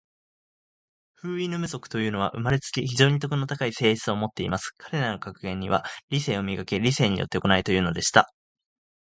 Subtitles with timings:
[1.13, 4.71] フウイヌム族というのは、生れつき、非常に徳の高い性質を持っています。
[4.79, 6.79] 彼等の格言は、『理性を磨け。
[6.79, 8.33] 理性によって行え。』というのでした。